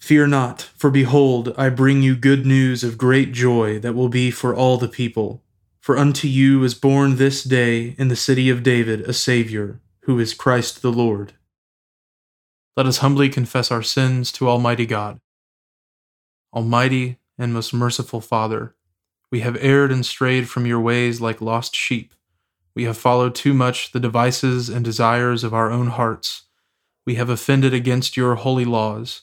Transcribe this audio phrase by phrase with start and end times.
[0.00, 4.30] Fear not, for behold, I bring you good news of great joy that will be
[4.30, 5.42] for all the people.
[5.78, 10.18] For unto you is born this day in the city of David a Saviour, who
[10.18, 11.34] is Christ the Lord.
[12.76, 15.20] Let us humbly confess our sins to Almighty God.
[16.52, 18.74] Almighty and most merciful Father,
[19.30, 22.14] we have erred and strayed from your ways like lost sheep.
[22.74, 26.44] We have followed too much the devices and desires of our own hearts.
[27.06, 29.22] We have offended against your holy laws.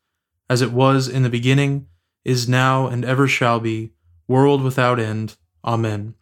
[0.51, 1.87] as it was in the beginning,
[2.25, 3.93] is now, and ever shall be,
[4.27, 5.37] world without end.
[5.63, 6.13] Amen.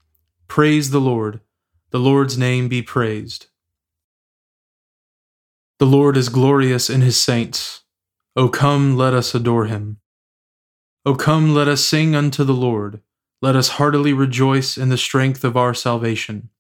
[0.48, 1.40] Praise the Lord.
[1.90, 3.48] The Lord's name be praised.
[5.80, 7.82] The Lord is glorious in his saints.
[8.36, 9.98] O come, let us adore him.
[11.08, 13.02] O come, let us sing unto the Lord.
[13.42, 16.52] Let us heartily rejoice in the strength of our salvation.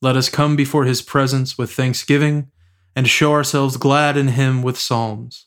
[0.00, 2.52] Let us come before his presence with thanksgiving,
[2.94, 5.46] and show ourselves glad in him with psalms.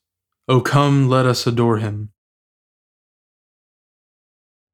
[0.47, 2.09] O come, let us adore him.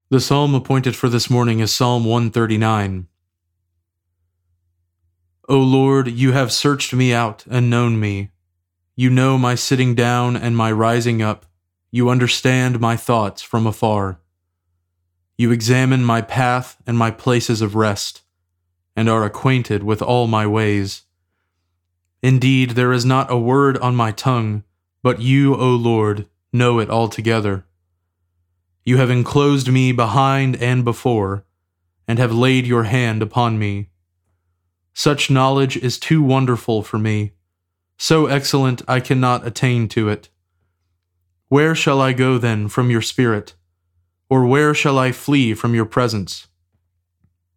[0.10, 3.08] The psalm appointed for this morning is Psalm 139.
[5.50, 8.32] O Lord, you have searched me out and known me.
[8.96, 11.46] You know my sitting down and my rising up.
[11.92, 14.22] You understand my thoughts from afar.
[15.38, 18.22] You examine my path and my places of rest,
[18.96, 21.04] and are acquainted with all my ways.
[22.24, 24.64] Indeed, there is not a word on my tongue
[25.08, 27.64] but you, O Lord, know it altogether.
[28.84, 31.46] You have enclosed me behind and before,
[32.10, 33.88] and have laid your hand upon me.
[34.94, 37.32] Such knowledge is too wonderful for me,
[37.98, 40.28] so excellent I cannot attain to it.
[41.48, 43.54] Where shall I go then from your spirit?
[44.30, 46.48] Or where shall I flee from your presence?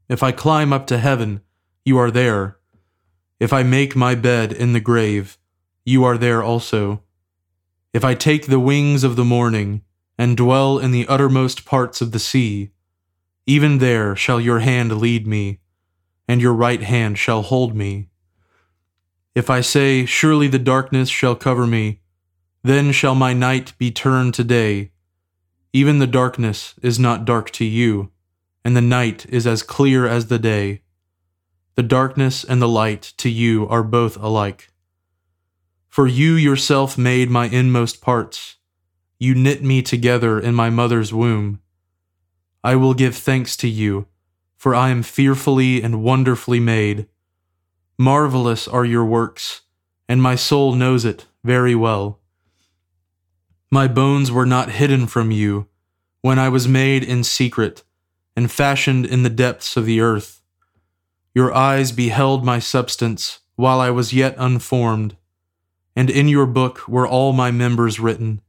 [0.08, 1.40] If I climb up to heaven,
[1.84, 2.58] you are there.
[3.40, 5.36] If I make my bed in the grave,
[5.84, 7.02] you are there also.
[7.92, 9.82] If I take the wings of the morning,
[10.16, 12.70] and dwell in the uttermost parts of the sea,
[13.46, 15.60] even there shall your hand lead me,
[16.28, 18.08] and your right hand shall hold me.
[19.34, 22.00] If I say, Surely the darkness shall cover me,
[22.62, 24.92] then shall my night be turned to day.
[25.72, 28.10] Even the darkness is not dark to you,
[28.64, 30.82] and the night is as clear as the day.
[31.76, 34.69] The darkness and the light to you are both alike.
[35.90, 38.56] For you yourself made my inmost parts.
[39.18, 41.60] You knit me together in my mother's womb.
[42.62, 44.06] I will give thanks to you,
[44.56, 47.08] for I am fearfully and wonderfully made.
[47.98, 49.62] Marvelous are your works,
[50.08, 52.20] and my soul knows it very well.
[53.68, 55.66] My bones were not hidden from you
[56.22, 57.82] when I was made in secret
[58.36, 60.40] and fashioned in the depths of the earth.
[61.34, 65.16] Your eyes beheld my substance while I was yet unformed
[66.00, 68.40] and in your book were all my members written,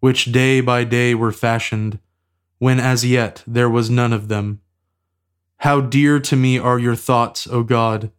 [0.00, 1.98] which day by day were fashioned,
[2.58, 4.60] when as yet there was none of them.
[5.60, 8.12] How dear to me are your thoughts, O God!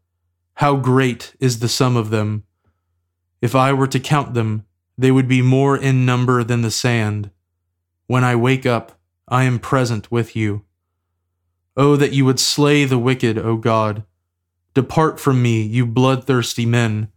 [0.55, 2.45] How great is the sum of them!
[3.43, 4.65] If I were to count them,
[4.97, 7.29] they would be more in number than the sand.
[8.07, 10.65] When I wake up, I am present with you.
[11.75, 14.03] Oh, that you would slay the wicked, O God!
[14.73, 17.09] Depart from me, you bloodthirsty men.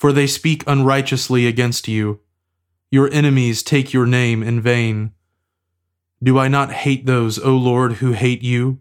[0.00, 2.20] For they speak unrighteously against you.
[2.90, 5.12] Your enemies take your name in vain.
[6.22, 8.78] Do I not hate those, O Lord, who hate you?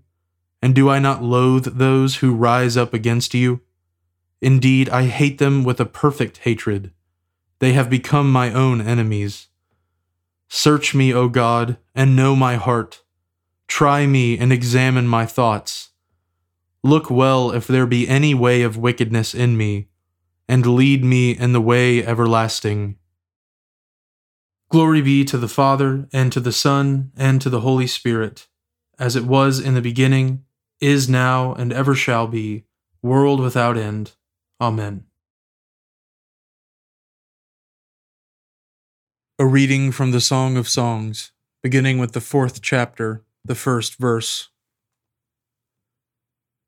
[0.62, 3.60] And do I not loathe those who rise up against you?
[4.42, 6.94] Indeed, I hate them with a perfect hatred.
[7.60, 9.48] They have become my own enemies.
[10.48, 13.02] Search me, O God, and know my heart.
[13.68, 15.90] Try me and examine my thoughts.
[16.82, 19.90] Look well if there be any way of wickedness in me,
[20.50, 22.98] and lead me in the way everlasting.
[24.72, 28.48] Glory be to the Father, and to the Son, and to the Holy Spirit,
[28.98, 30.44] as it was in the beginning,
[30.82, 32.64] is now, and ever shall be,
[33.04, 34.14] world without end.
[34.60, 35.06] Amen.
[39.38, 41.32] A reading from the Song of Songs,
[41.62, 44.50] beginning with the fourth chapter, the first verse.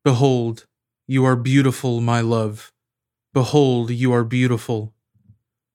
[0.04, 0.66] Behold,
[1.08, 2.71] you are beautiful, my love.
[3.34, 4.92] Behold, you are beautiful.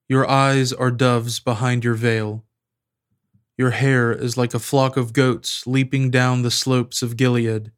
[0.07, 2.45] Your eyes are doves behind your veil.
[3.57, 7.71] Your hair is like a flock of goats leaping down the slopes of Gilead.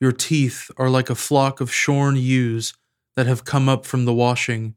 [0.00, 2.72] Your teeth are like a flock of shorn ewes
[3.14, 4.74] that have come up from the washing,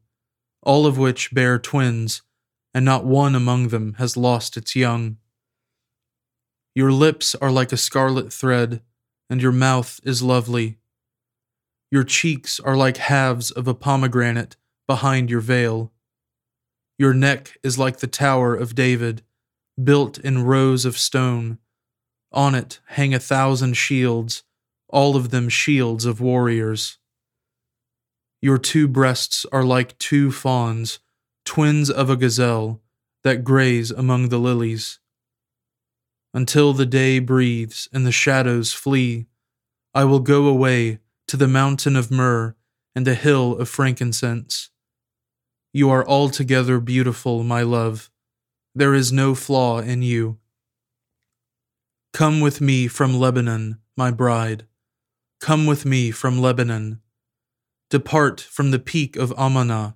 [0.61, 2.21] all of which bear twins,
[2.73, 5.17] and not one among them has lost its young.
[6.75, 8.81] Your lips are like a scarlet thread,
[9.29, 10.79] and your mouth is lovely.
[11.91, 14.55] Your cheeks are like halves of a pomegranate
[14.87, 15.91] behind your veil.
[16.97, 19.21] Your neck is like the Tower of David,
[19.81, 21.59] built in rows of stone.
[22.31, 24.43] On it hang a thousand shields
[24.89, 26.97] all of them shields of warriors.
[28.41, 30.99] Your two breasts are like two fawns,
[31.43, 32.81] twins of a gazelle,
[33.23, 34.99] that graze among the lilies.
[36.33, 39.25] Until the day breathes and the shadows flee,
[39.93, 42.55] I will go away to the mountain of myrrh
[42.95, 44.69] and the hill of frankincense.
[45.73, 48.09] You are altogether beautiful, my love.
[48.73, 50.37] There is no flaw in you.
[52.13, 54.67] Come with me from Lebanon, my bride.
[55.41, 57.01] Come with me from Lebanon.
[57.89, 59.95] Depart from the peak of Amanah,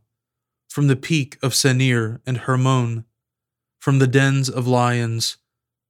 [0.67, 3.05] from the peak of Senir and Hermon,
[3.79, 5.37] from the dens of lions,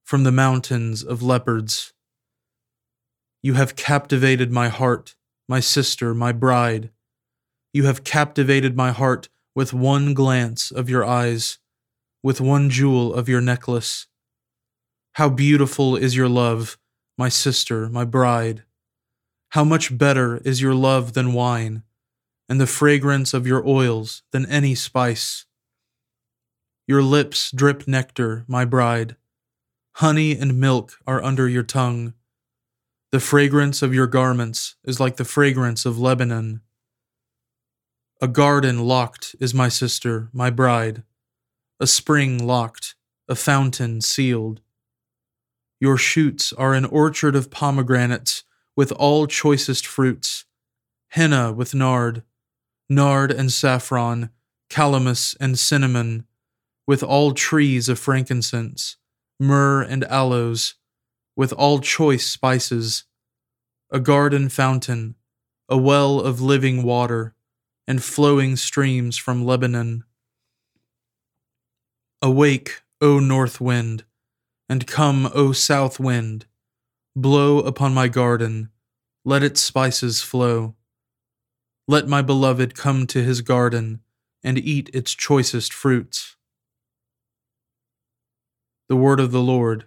[0.04, 1.92] from the mountains of leopards.
[3.42, 5.14] You have captivated my heart,
[5.50, 6.90] my sister, my bride.
[7.72, 11.58] You have captivated my heart with one glance of your eyes,
[12.22, 14.06] with one jewel of your necklace.
[15.14, 16.78] How beautiful is your love,
[17.18, 18.62] my sister, my bride.
[19.48, 21.82] How much better is your love than wine,
[22.48, 25.46] and the fragrance of your oils than any spice.
[26.86, 29.16] Your lips drip nectar, my bride.
[29.96, 32.14] Honey and milk are under your tongue.
[33.12, 36.60] The fragrance of your garments is like the fragrance of Lebanon.
[38.22, 41.02] A garden locked is my sister, my bride,
[41.80, 42.94] a spring locked,
[43.28, 44.60] a fountain sealed.
[45.80, 48.44] Your shoots are an orchard of pomegranates
[48.76, 50.44] with all choicest fruits,
[51.08, 52.22] henna with nard,
[52.88, 54.30] nard and saffron,
[54.68, 56.26] calamus and cinnamon,
[56.86, 58.98] with all trees of frankincense,
[59.40, 60.74] myrrh and aloes,
[61.36, 63.04] with all choice spices,
[63.90, 65.14] a garden fountain,
[65.68, 67.34] a well of living water,
[67.86, 70.04] and flowing streams from Lebanon.
[72.22, 74.04] Awake, O north wind,
[74.68, 76.46] and come, O south wind,
[77.16, 78.70] Blow upon my garden,
[79.24, 80.76] let its spices flow.
[81.88, 84.00] Let my beloved come to his garden
[84.44, 86.36] and eat its choicest fruits.
[88.88, 89.86] The word of the Lord.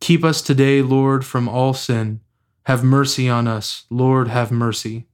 [0.00, 2.20] Keep us today, Lord, from all sin.
[2.64, 5.06] Have mercy on us, Lord, have mercy.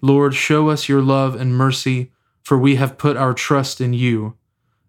[0.00, 4.36] Lord, show us your love and mercy, for we have put our trust in you.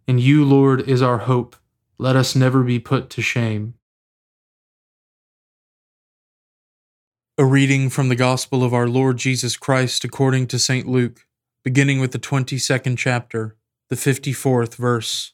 [0.07, 1.55] In you, Lord, is our hope.
[1.98, 3.75] Let us never be put to shame.
[7.38, 10.88] A reading from the Gospel of our Lord Jesus Christ according to St.
[10.88, 11.25] Luke,
[11.63, 13.55] beginning with the 22nd chapter,
[13.89, 15.33] the 54th verse.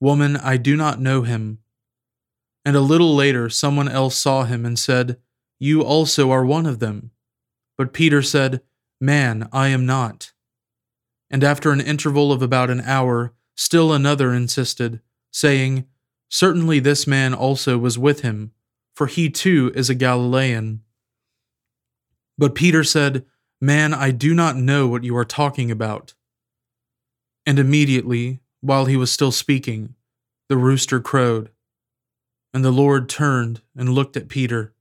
[0.00, 1.58] Woman, I do not know him.
[2.64, 5.18] And a little later, someone else saw him and said,
[5.58, 7.12] You also are one of them.
[7.78, 8.60] But Peter said,
[9.00, 10.32] Man, I am not.
[11.30, 15.00] And after an interval of about an hour, still another insisted,
[15.30, 15.86] saying,
[16.28, 18.52] Certainly this man also was with him
[18.96, 20.80] for he too is a Galilean.
[22.38, 23.26] But Peter said,
[23.60, 26.14] Man, I do not know what you are talking about.
[27.44, 29.94] And immediately, while he was still speaking,
[30.48, 31.50] the rooster crowed.
[32.54, 34.72] And the Lord turned and looked at Peter.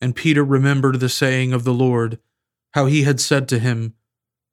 [0.00, 2.18] And Peter remembered the saying of the Lord,
[2.72, 3.94] how he had said to him,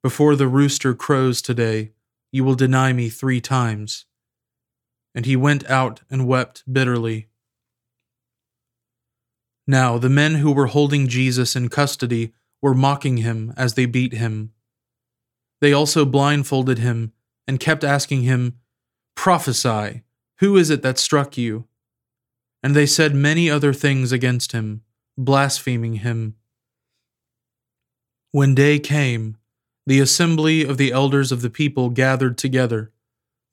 [0.03, 1.91] Before the rooster crows today,
[2.31, 4.05] you will deny me three times.
[5.13, 7.27] And he went out and wept bitterly.
[9.67, 14.13] Now the men who were holding Jesus in custody were mocking him as they beat
[14.13, 14.51] him.
[15.59, 17.13] They also blindfolded him
[17.47, 18.59] and kept asking him,
[19.15, 20.03] Prophesy,
[20.39, 21.65] who is it that struck you?
[22.63, 24.81] And they said many other things against him,
[25.17, 26.35] blaspheming him.
[28.31, 29.37] When day came,
[29.85, 32.91] the assembly of the elders of the people gathered together,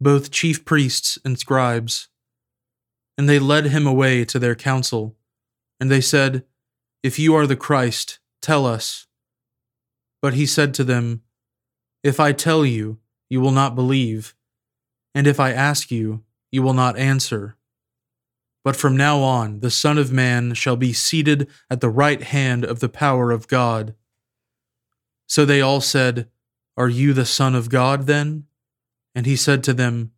[0.01, 2.09] both chief priests and scribes.
[3.17, 5.17] And they led him away to their council
[5.81, 6.45] and they said,
[7.03, 9.07] If you are the Christ, tell us.
[10.21, 11.23] But he said to them,
[12.03, 14.35] If I tell you, you will not believe,
[15.15, 17.57] and if I ask you, you will not answer.
[18.65, 22.65] But from now on, the Son of Man shall be seated at the right hand
[22.65, 23.95] of the power of God.
[25.27, 26.29] So they all said,
[26.77, 28.45] Are you the Son of God then?
[29.15, 30.13] And he said to them,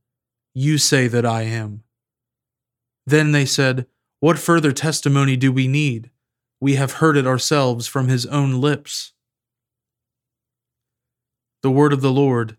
[0.54, 1.82] You say that I am.
[3.06, 3.86] Then they said,
[4.20, 6.10] what further testimony do we need?
[6.60, 9.14] We have heard it ourselves from his own lips.
[11.62, 12.58] The word of the Lord.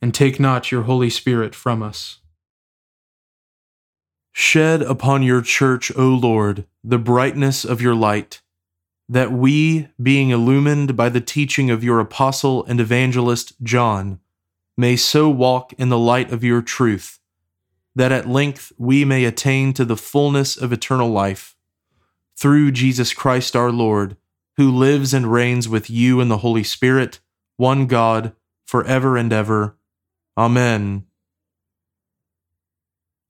[0.00, 2.18] and take not your Holy Spirit from us.
[4.32, 8.40] Shed upon your church, O Lord, the brightness of your light,
[9.08, 14.20] that we, being illumined by the teaching of your apostle and evangelist John,
[14.76, 17.18] may so walk in the light of your truth,
[17.96, 21.56] that at length we may attain to the fullness of eternal life.
[22.36, 24.16] Through Jesus Christ our Lord,
[24.56, 27.18] who lives and reigns with you in the Holy Spirit,
[27.56, 28.34] one God,
[28.64, 29.77] for ever and ever.
[30.38, 31.04] Amen.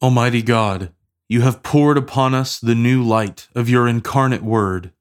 [0.02, 0.92] Almighty God,
[1.26, 4.92] you have poured upon us the new light of your incarnate Word.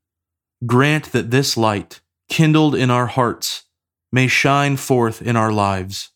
[0.66, 3.66] Grant that this light, kindled in our hearts,
[4.10, 6.12] may shine forth in our lives.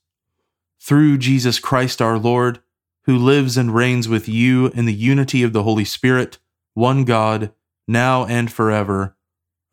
[0.80, 2.60] Through Jesus Christ our Lord,
[3.04, 6.38] who lives and reigns with you in the unity of the Holy Spirit,
[6.74, 7.52] one God,
[7.86, 9.18] now and forever.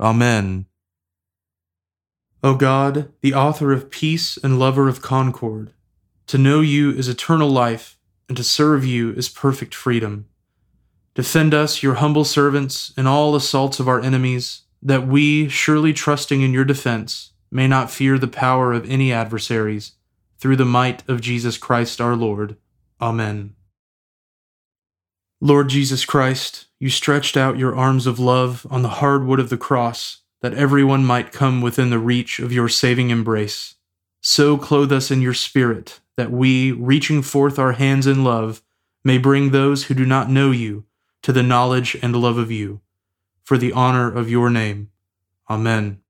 [0.00, 0.66] Amen.
[2.42, 5.72] O God, the author of peace and lover of concord,
[6.28, 10.26] to know you is eternal life, and to serve you is perfect freedom.
[11.14, 16.42] Defend us, your humble servants, in all assaults of our enemies, that we, surely trusting
[16.42, 19.92] in your defense, may not fear the power of any adversaries,
[20.38, 22.56] through the might of Jesus Christ our Lord.
[23.00, 23.54] Amen.
[25.40, 29.50] Lord Jesus Christ, you stretched out your arms of love on the hard wood of
[29.50, 33.76] the cross, that everyone might come within the reach of your saving embrace.
[34.20, 38.60] So clothe us in your Spirit, that we, reaching forth our hands in love,
[39.04, 40.84] may bring those who do not know you
[41.22, 42.80] to the knowledge and love of you,
[43.44, 44.90] for the honor of your name.
[45.48, 46.00] Amen.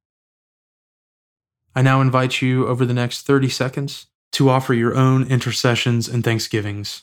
[1.77, 6.25] I now invite you over the next 30 seconds to offer your own intercessions and
[6.25, 7.03] thanksgivings.